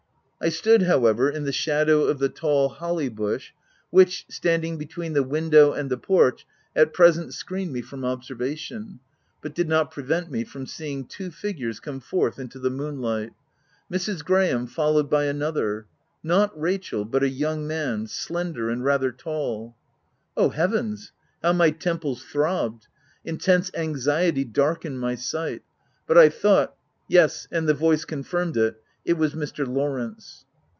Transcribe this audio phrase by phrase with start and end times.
[0.43, 1.85] I stood, however, in the OF W1LDFELL HALL.
[1.85, 3.51] 217 shadow of the tall holly bush,
[3.91, 9.01] which, standing between the window and the porch, at present screened me from observation,
[9.43, 13.33] but did not pre vent me from seeing two figures come forth into the moonlight;
[13.91, 14.25] Mrs.
[14.25, 15.85] Graham followed by another—
[16.23, 19.75] not Rachel, but a young man, slender and rather tall.
[20.35, 21.11] Oh heavens,
[21.43, 22.87] how my temples throbbed!
[23.23, 25.61] Intense anxiety darkened my sight;
[26.07, 26.73] but I thought—
[27.07, 28.81] yes, and the voice confirmed it—
[29.11, 29.65] it was Mr.
[29.67, 30.45] Lawrence.